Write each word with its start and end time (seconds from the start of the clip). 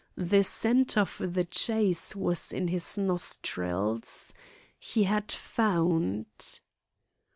The 0.17 0.43
scent 0.43 0.97
of 0.97 1.21
the 1.23 1.43
chase 1.45 2.15
was 2.15 2.51
in 2.51 2.69
his 2.69 2.97
nostrils. 2.97 4.33
He 4.79 5.03
had 5.03 5.31
"found." 5.31 6.61